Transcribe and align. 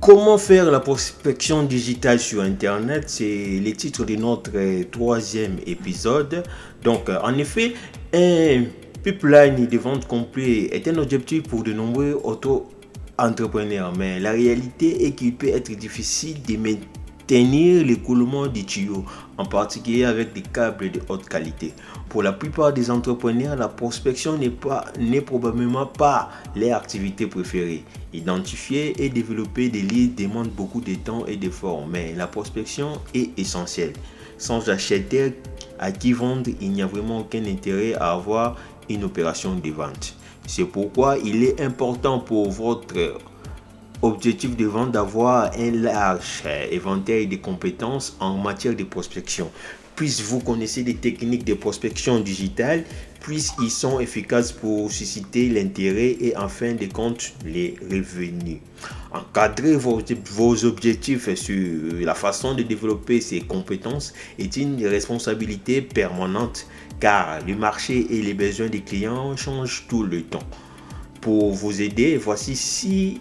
Comment 0.00 0.38
faire 0.38 0.70
la 0.70 0.78
prospection 0.78 1.64
digitale 1.64 2.20
sur 2.20 2.40
Internet? 2.40 3.04
C'est 3.08 3.60
le 3.60 3.72
titre 3.72 4.04
de 4.04 4.14
notre 4.14 4.52
troisième 4.90 5.56
épisode. 5.66 6.44
Donc, 6.84 7.08
en 7.08 7.36
effet, 7.36 7.74
un 8.14 8.64
pipeline 9.02 9.66
de 9.66 9.78
vente 9.78 10.06
complet 10.06 10.68
est 10.72 10.86
un 10.86 10.98
objectif 10.98 11.42
pour 11.42 11.64
de 11.64 11.72
nombreux 11.72 12.18
auto-entrepreneurs. 12.22 13.92
Mais 13.98 14.20
la 14.20 14.30
réalité 14.30 15.04
est 15.04 15.12
qu'il 15.12 15.34
peut 15.34 15.48
être 15.48 15.72
difficile 15.72 16.42
de 16.42 16.56
maintenir 16.56 16.97
l'écoulement 17.30 18.46
des 18.46 18.64
tuyaux, 18.64 19.04
en 19.36 19.44
particulier 19.44 20.04
avec 20.04 20.32
des 20.32 20.42
câbles 20.42 20.90
de 20.90 21.00
haute 21.08 21.28
qualité. 21.28 21.74
Pour 22.08 22.22
la 22.22 22.32
plupart 22.32 22.72
des 22.72 22.90
entrepreneurs, 22.90 23.56
la 23.56 23.68
prospection 23.68 24.38
n'est 24.38 24.50
pas 24.50 24.86
n'est 24.98 25.20
probablement 25.20 25.86
pas 25.86 26.30
leur 26.56 26.78
activité 26.78 27.26
préférée. 27.26 27.84
Identifier 28.12 28.94
et 29.04 29.10
développer 29.10 29.68
des 29.68 29.82
leads 29.82 30.22
demande 30.22 30.48
beaucoup 30.48 30.80
de 30.80 30.94
temps 30.94 31.26
et 31.26 31.36
d'efforts, 31.36 31.86
mais 31.86 32.14
la 32.16 32.26
prospection 32.26 33.00
est 33.14 33.38
essentielle. 33.38 33.92
Sans 34.38 34.70
acheter 34.70 35.34
à 35.78 35.92
qui 35.92 36.12
vendre, 36.12 36.50
il 36.60 36.70
n'y 36.70 36.82
a 36.82 36.86
vraiment 36.86 37.18
aucun 37.18 37.44
intérêt 37.44 37.94
à 37.94 38.12
avoir 38.12 38.56
une 38.88 39.04
opération 39.04 39.54
de 39.54 39.70
vente. 39.70 40.14
C'est 40.46 40.64
pourquoi 40.64 41.18
il 41.18 41.44
est 41.44 41.60
important 41.60 42.20
pour 42.20 42.50
votre 42.50 43.18
objectif 44.02 44.56
de 44.56 44.66
vente 44.66 44.92
d'avoir 44.92 45.50
un 45.58 45.70
large 45.70 46.42
éventail 46.70 47.26
de 47.26 47.36
compétences 47.36 48.16
en 48.20 48.36
matière 48.36 48.74
de 48.74 48.84
prospection 48.84 49.50
plus 49.98 50.22
vous 50.22 50.38
connaissez 50.38 50.84
des 50.84 50.94
techniques 50.94 51.44
de 51.44 51.54
prospection 51.54 52.20
digitale, 52.20 52.84
plus 53.18 53.50
ils 53.60 53.68
sont 53.68 53.98
efficaces 53.98 54.52
pour 54.52 54.92
susciter 54.92 55.48
l'intérêt 55.48 56.16
et 56.20 56.36
en 56.36 56.48
fin 56.48 56.74
de 56.74 56.86
compte 56.86 57.32
les 57.44 57.74
revenus. 57.90 58.58
Encadrer 59.10 59.74
vos, 59.74 60.00
vos, 60.30 60.64
objectifs 60.64 61.34
sur 61.34 61.94
la 62.00 62.14
façon 62.14 62.54
de 62.54 62.62
développer 62.62 63.20
ces 63.20 63.40
compétences 63.40 64.14
est 64.38 64.56
une 64.56 64.86
responsabilité 64.86 65.82
permanente 65.82 66.68
car 67.00 67.44
le 67.44 67.56
marché 67.56 68.06
et 68.08 68.22
les 68.22 68.34
besoins 68.34 68.68
des 68.68 68.82
clients 68.82 69.36
changent 69.36 69.86
tout 69.88 70.04
le 70.04 70.22
temps. 70.22 70.46
Pour 71.20 71.52
vous 71.52 71.82
aider, 71.82 72.16
voici 72.16 72.54
six 72.54 73.20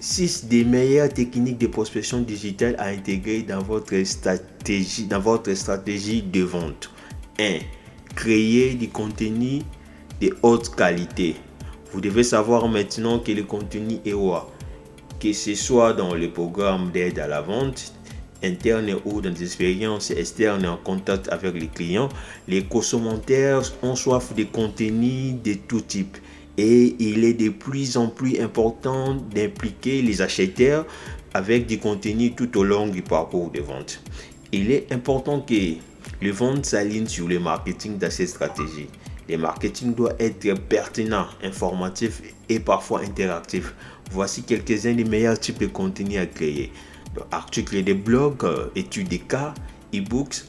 6 0.00 0.46
des 0.46 0.64
meilleures 0.64 1.08
techniques 1.08 1.58
de 1.58 1.66
prospection 1.66 2.20
digitale 2.20 2.76
à 2.78 2.88
intégrer 2.88 3.42
dans 3.42 3.62
votre 3.62 4.00
stratégie, 4.04 5.06
dans 5.06 5.18
votre 5.18 5.52
stratégie 5.54 6.22
de 6.22 6.42
vente. 6.42 6.90
1. 7.40 7.58
Créer 8.14 8.74
du 8.74 8.88
contenu 8.88 9.62
de 10.20 10.36
haute 10.42 10.74
qualité. 10.74 11.36
Vous 11.92 12.00
devez 12.00 12.22
savoir 12.22 12.68
maintenant 12.68 13.18
que 13.18 13.32
le 13.32 13.42
contenu 13.42 13.98
est 14.04 14.12
roi. 14.12 14.50
Que 15.18 15.32
ce 15.32 15.54
soit 15.54 15.94
dans 15.94 16.14
le 16.14 16.30
programme 16.30 16.92
d'aide 16.92 17.18
à 17.18 17.26
la 17.26 17.40
vente, 17.40 17.92
interne 18.44 18.94
ou 19.04 19.20
dans 19.20 19.32
des 19.32 19.42
expériences 19.42 20.12
externes 20.12 20.66
en 20.66 20.76
contact 20.76 21.28
avec 21.28 21.54
les 21.54 21.66
clients, 21.66 22.08
les 22.46 22.62
consommateurs 22.62 23.64
ont 23.82 23.96
soif 23.96 24.32
de 24.34 24.44
contenu 24.44 25.32
de 25.32 25.54
tout 25.54 25.80
type 25.80 26.16
et 26.58 26.96
il 26.98 27.24
est 27.24 27.34
de 27.34 27.50
plus 27.50 27.96
en 27.96 28.08
plus 28.08 28.40
important 28.40 29.14
d'impliquer 29.14 30.02
les 30.02 30.20
acheteurs 30.20 30.84
avec 31.32 31.66
du 31.66 31.78
contenu 31.78 32.32
tout 32.32 32.58
au 32.58 32.64
long 32.64 32.88
du 32.88 33.00
parcours 33.00 33.50
de 33.52 33.60
vente. 33.60 34.02
Il 34.50 34.72
est 34.72 34.90
important 34.92 35.40
que 35.40 35.54
les 36.20 36.30
ventes 36.32 36.66
s'alignent 36.66 37.06
sur 37.06 37.28
le 37.28 37.38
marketing 37.38 37.96
dans 37.96 38.10
cette 38.10 38.30
stratégie. 38.30 38.88
Le 39.28 39.36
marketing 39.36 39.94
doit 39.94 40.14
être 40.18 40.52
pertinent, 40.68 41.26
informatif 41.44 42.22
et 42.48 42.58
parfois 42.58 43.02
interactif. 43.02 43.74
Voici 44.10 44.42
quelques-uns 44.42 44.94
des 44.94 45.04
meilleurs 45.04 45.38
types 45.38 45.60
de 45.60 45.66
contenus 45.66 46.18
à 46.18 46.26
créer. 46.26 46.72
Articles 47.30 47.84
de 47.84 47.92
blog, 47.92 48.44
euh, 48.44 48.66
études 48.74 49.08
de 49.08 49.16
cas, 49.16 49.54
e-books, 49.94 50.44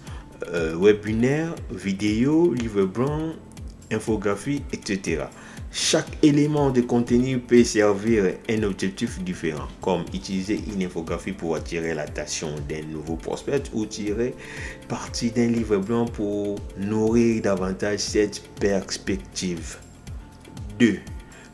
euh, 0.54 0.76
webinaires, 0.80 1.54
vidéos, 1.72 2.54
livres 2.54 2.86
blancs, 2.86 3.36
infographies, 3.92 4.64
etc. 4.72 5.24
Chaque 5.72 6.18
élément 6.24 6.72
de 6.72 6.82
contenu 6.82 7.38
peut 7.38 7.64
servir 7.64 8.34
un 8.50 8.64
objectif 8.64 9.20
différent, 9.24 9.68
comme 9.82 10.04
utiliser 10.14 10.60
une 10.74 10.82
infographie 10.82 11.32
pour 11.32 11.56
attirer 11.56 11.94
l'attention 11.94 12.56
d'un 12.68 12.82
nouveau 12.82 13.16
prospect 13.16 13.64
ou 13.74 13.86
tirer 13.86 14.34
parti 14.88 15.30
d'un 15.30 15.46
livre 15.48 15.78
blanc 15.78 16.06
pour 16.06 16.56
nourrir 16.78 17.44
davantage 17.44 18.00
cette 18.00 18.42
perspective. 18.60 19.78
2. 20.80 20.98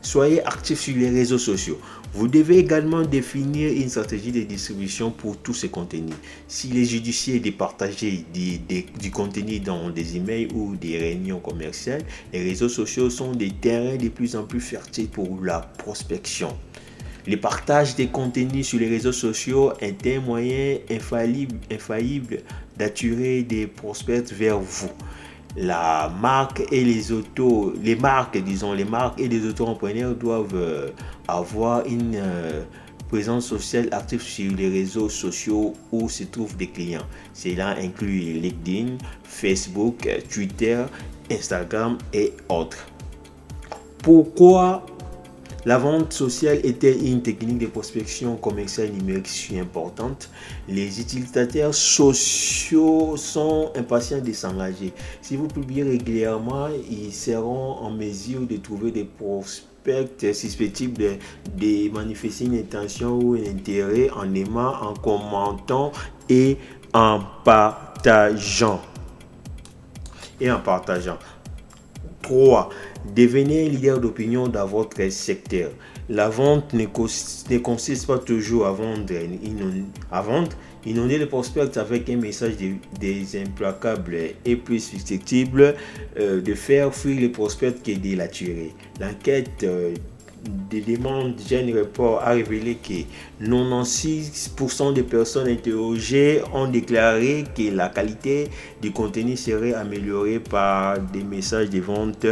Soyez 0.00 0.42
actif 0.46 0.80
sur 0.80 0.96
les 0.96 1.10
réseaux 1.10 1.36
sociaux. 1.36 1.78
Vous 2.16 2.28
devez 2.28 2.56
également 2.56 3.02
définir 3.02 3.70
une 3.70 3.90
stratégie 3.90 4.32
de 4.32 4.40
distribution 4.40 5.10
pour 5.10 5.36
tous 5.36 5.52
ces 5.52 5.68
contenus. 5.68 6.14
S'il 6.48 6.78
est 6.78 6.86
judicieux 6.86 7.40
de 7.40 7.50
partager 7.50 8.24
du 8.32 9.10
contenu 9.10 9.60
dans 9.60 9.90
des 9.90 10.16
emails 10.16 10.48
ou 10.54 10.76
des 10.76 10.96
réunions 10.96 11.40
commerciales, 11.40 12.00
les 12.32 12.42
réseaux 12.42 12.70
sociaux 12.70 13.10
sont 13.10 13.32
des 13.32 13.50
terrains 13.50 13.98
de 13.98 14.08
plus 14.08 14.34
en 14.34 14.44
plus 14.44 14.62
fertiles 14.62 15.10
pour 15.10 15.44
la 15.44 15.60
prospection. 15.60 16.56
Le 17.26 17.36
partage 17.36 17.96
des 17.96 18.06
contenus 18.06 18.66
sur 18.66 18.78
les 18.78 18.88
réseaux 18.88 19.12
sociaux 19.12 19.74
est 19.80 20.06
un 20.06 20.20
moyen 20.20 20.78
infaillible 20.90 22.38
d'attirer 22.78 23.42
des 23.42 23.66
prospects 23.66 24.32
vers 24.32 24.58
vous 24.58 24.90
la 25.56 26.12
marque 26.20 26.62
et 26.70 26.84
les 26.84 27.12
autos, 27.12 27.72
les 27.82 27.96
marques, 27.96 28.36
disons, 28.38 28.72
les 28.72 28.84
marques 28.84 29.18
et 29.20 29.28
les 29.28 29.46
auto-entrepreneurs 29.46 30.14
doivent 30.14 30.54
euh, 30.54 30.90
avoir 31.28 31.86
une 31.86 32.14
euh, 32.16 32.62
présence 33.08 33.46
sociale 33.46 33.88
active 33.92 34.22
sur 34.22 34.54
les 34.54 34.68
réseaux 34.68 35.08
sociaux 35.08 35.72
où 35.92 36.08
se 36.08 36.24
trouvent 36.24 36.56
des 36.56 36.68
clients. 36.68 37.06
Cela 37.32 37.70
inclut 37.78 38.18
LinkedIn, 38.34 38.98
Facebook, 39.24 40.08
Twitter, 40.32 40.84
Instagram 41.30 41.96
et 42.12 42.32
autres. 42.48 42.86
Pourquoi 44.02 44.84
la 45.66 45.78
vente 45.78 46.12
sociale 46.12 46.60
était 46.62 46.96
une 46.96 47.22
technique 47.22 47.58
de 47.58 47.66
prospection 47.66 48.36
commerciale 48.36 48.90
numérique 48.90 49.26
si 49.26 49.58
importante. 49.58 50.30
Les 50.68 51.00
utilisateurs 51.00 51.74
sociaux 51.74 53.16
sont 53.16 53.72
impatients 53.74 54.20
de 54.20 54.32
s'engager. 54.32 54.92
Si 55.20 55.36
vous 55.36 55.48
publiez 55.48 55.82
régulièrement, 55.82 56.68
ils 56.88 57.12
seront 57.12 57.78
en 57.80 57.90
mesure 57.90 58.42
de 58.42 58.58
trouver 58.58 58.92
des 58.92 59.02
prospects 59.02 60.32
susceptibles 60.32 61.18
de, 61.56 61.90
manifester 61.90 62.44
une 62.44 62.58
intention 62.58 63.18
ou 63.18 63.34
un 63.34 63.50
intérêt 63.50 64.08
en 64.10 64.32
aimant, 64.34 64.72
en 64.80 64.94
commentant 64.94 65.90
et 66.28 66.58
en 66.94 67.20
partageant. 67.44 68.80
Et 70.40 70.48
en 70.48 70.60
partageant. 70.60 71.18
3. 72.26 72.70
Devenez 73.14 73.68
leader 73.68 74.00
d'opinion 74.00 74.48
dans 74.48 74.66
votre 74.66 75.08
secteur. 75.10 75.70
La 76.08 76.28
vente 76.28 76.72
ne, 76.72 76.86
consiste 76.86 78.06
pas 78.06 78.18
toujours 78.18 78.66
à 78.66 78.72
vendre, 78.72 79.12
à 80.10 80.22
vendre. 80.22 80.50
Inonder 80.84 81.18
les 81.18 81.26
prospects 81.26 81.76
avec 81.76 82.08
un 82.10 82.16
message 82.16 82.54
des 83.00 83.40
implacables 83.40 84.16
et 84.44 84.56
plus 84.56 84.80
susceptible 84.80 85.74
euh, 86.18 86.40
de 86.40 86.54
faire 86.54 86.94
fuir 86.94 87.20
les 87.20 87.28
prospects 87.28 87.82
que 87.82 87.92
de 87.92 88.16
l'attirer. 88.16 88.72
L'enquête 89.00 89.66
demandes 90.80 91.40
Gen 91.48 91.76
Report 91.76 92.20
a 92.22 92.30
révélé 92.30 92.76
que 92.76 93.04
96% 93.44 94.94
des 94.94 95.02
personnes 95.02 95.48
interrogées 95.48 96.42
ont 96.52 96.68
déclaré 96.68 97.44
que 97.56 97.74
la 97.74 97.88
qualité 97.88 98.48
du 98.80 98.92
contenu 98.92 99.36
serait 99.36 99.74
améliorée 99.74 100.40
par 100.40 100.98
des 101.00 101.24
messages 101.24 101.70
de 101.70 101.80
vente 101.80 102.26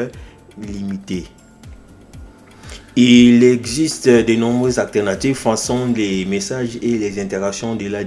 limités. 0.60 1.24
Il 2.96 3.42
existe 3.42 4.08
de 4.08 4.34
nombreuses 4.34 4.78
alternatives 4.78 5.34
façon 5.34 5.92
les 5.96 6.24
messages 6.24 6.76
et 6.80 6.96
les 6.96 7.20
interactions 7.20 7.74
de 7.74 7.88
la 7.88 8.04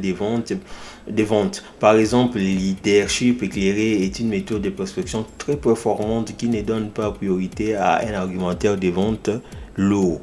ventes. 1.23 1.63
Par 1.77 1.97
exemple, 1.97 2.37
le 2.37 2.43
leadership 2.43 3.43
éclairé 3.43 4.03
est 4.03 4.19
une 4.21 4.29
méthode 4.29 4.61
de 4.61 4.69
prospection 4.69 5.25
très 5.37 5.57
performante 5.57 6.37
qui 6.37 6.47
ne 6.47 6.61
donne 6.61 6.89
pas 6.91 7.11
priorité 7.11 7.75
à 7.75 7.99
un 8.07 8.13
argumentaire 8.13 8.77
de 8.77 8.87
vente 8.87 9.29
lourd. 9.77 10.21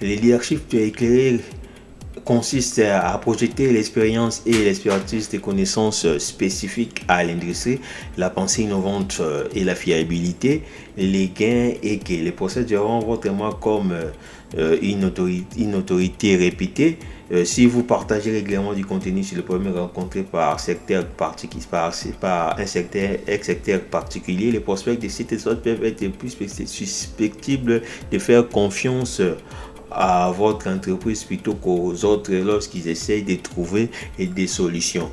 Le 0.00 0.08
leadership 0.08 0.72
éclairé 0.74 1.40
consiste 2.24 2.80
à 2.80 3.16
projeter 3.18 3.72
l'expérience 3.72 4.42
et 4.46 4.52
l'expertise 4.52 5.28
des 5.28 5.38
connaissances 5.38 6.18
spécifiques 6.18 7.02
à 7.08 7.22
l'industrie, 7.22 7.80
la 8.16 8.30
pensée 8.30 8.62
innovante 8.62 9.22
et 9.54 9.64
la 9.64 9.74
fiabilité, 9.74 10.62
les 10.96 11.28
gains 11.28 11.72
et 11.82 11.98
que 11.98 12.12
les 12.12 12.32
procédures 12.32 13.00
votre 13.00 13.30
moi 13.30 13.58
comme 13.60 13.94
euh, 14.58 14.78
une, 14.80 15.04
autorité, 15.04 15.60
une 15.62 15.74
autorité 15.74 16.36
répétée. 16.36 16.98
Euh, 17.32 17.44
si 17.44 17.66
vous 17.66 17.82
partagez 17.82 18.30
régulièrement 18.30 18.72
du 18.72 18.84
contenu 18.84 19.24
sur 19.24 19.36
le 19.36 19.42
problème 19.42 19.76
rencontré 19.76 20.22
par, 20.22 20.60
secteur 20.60 21.04
par, 21.06 21.34
par 22.20 22.58
un 22.58 22.66
secteur, 22.66 23.80
particulier, 23.90 24.52
les 24.52 24.60
prospects 24.60 24.98
de 24.98 25.08
sites 25.08 25.42
peuvent 25.44 25.84
être 25.84 26.06
plus 26.12 26.36
susceptibles 26.66 27.82
de 28.12 28.18
faire 28.18 28.48
confiance 28.48 29.20
à 29.90 30.30
votre 30.36 30.68
entreprise 30.68 31.24
plutôt 31.24 31.54
qu'aux 31.54 32.04
autres 32.04 32.32
lorsqu'ils 32.32 32.88
essayent 32.88 33.24
de 33.24 33.36
trouver 33.36 33.90
des 34.18 34.46
solutions. 34.46 35.10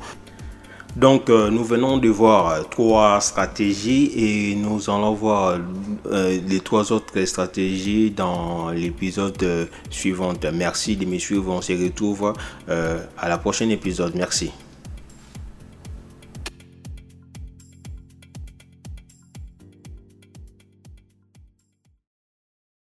Donc, 0.96 1.28
euh, 1.28 1.50
nous 1.50 1.64
venons 1.64 1.98
de 1.98 2.08
voir 2.08 2.68
trois 2.68 3.20
stratégies 3.20 4.12
et 4.14 4.54
nous 4.54 4.88
allons 4.88 5.14
voir 5.14 5.58
euh, 6.06 6.38
les 6.46 6.60
trois 6.60 6.92
autres 6.92 7.24
stratégies 7.24 8.10
dans 8.10 8.70
l'épisode 8.70 9.68
suivant. 9.90 10.32
Merci 10.52 10.96
de 10.96 11.04
me 11.04 11.18
suivre. 11.18 11.52
On 11.52 11.60
se 11.62 11.72
retrouve 11.72 12.32
à 12.68 13.28
la 13.28 13.38
prochaine 13.38 13.70
épisode. 13.70 14.12
Merci. 14.14 14.52